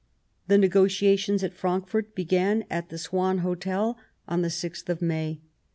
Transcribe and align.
The 0.47 0.57
negotiations 0.57 1.43
at 1.43 1.53
Frankfort 1.53 2.15
began 2.15 2.65
at 2.71 2.89
the 2.89 2.97
Swan 2.97 3.37
Hotel 3.45 3.99
on 4.27 4.41
the 4.41 4.47
6th 4.47 4.89
of 4.89 4.99
May. 4.99 5.41